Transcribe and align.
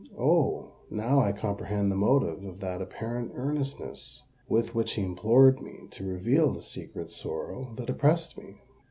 "Oh! 0.17 0.71
now 0.89 1.19
I 1.19 1.31
comprehend 1.31 1.91
the 1.91 1.95
motive 1.95 2.43
of 2.43 2.59
that 2.61 2.81
apparent 2.81 3.33
earnestness 3.35 4.23
with 4.49 4.73
which 4.73 4.93
he 4.93 5.03
implored 5.03 5.61
me 5.61 5.81
to 5.91 6.07
reveal 6.09 6.51
the 6.51 6.61
secret 6.63 7.11
sorrow 7.11 7.75
that 7.77 7.87
oppressed 7.87 8.35
me! 8.35 8.61